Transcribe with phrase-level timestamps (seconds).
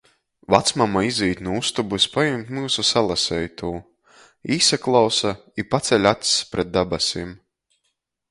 [0.51, 3.69] Vacmama izīt nu ustobys pajimt myusu salaseitū,
[4.57, 5.35] īsaklausa
[5.65, 7.37] i paceļ acs pret dabasim.